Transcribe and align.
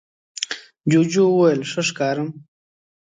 جوجو 0.91 1.23
وویل 1.29 1.61
ښه 1.71 1.81
ښکارم؟ 1.87 2.29